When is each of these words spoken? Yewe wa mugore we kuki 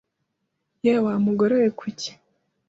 Yewe 0.83 0.99
wa 1.07 1.15
mugore 1.25 1.53
we 1.61 1.69
kuki 1.79 2.09